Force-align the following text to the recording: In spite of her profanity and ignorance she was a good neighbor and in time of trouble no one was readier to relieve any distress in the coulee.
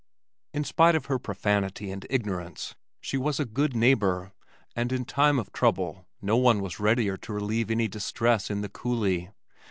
In 0.51 0.63
spite 0.63 0.95
of 0.95 1.05
her 1.05 1.19
profanity 1.19 1.91
and 1.91 2.07
ignorance 2.09 2.73
she 3.01 3.17
was 3.17 3.39
a 3.39 3.45
good 3.45 3.75
neighbor 3.75 4.31
and 4.75 4.91
in 4.91 5.05
time 5.05 5.37
of 5.37 5.51
trouble 5.53 6.07
no 6.23 6.37
one 6.37 6.59
was 6.59 6.79
readier 6.79 7.17
to 7.17 7.33
relieve 7.33 7.69
any 7.69 7.87
distress 7.87 8.49
in 8.49 8.61
the 8.61 8.69
coulee. 8.69 9.29